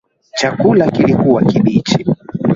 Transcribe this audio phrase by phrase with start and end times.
[0.37, 2.05] Chakula kilikuwa kibichi